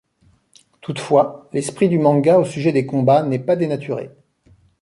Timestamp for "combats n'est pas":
2.87-3.55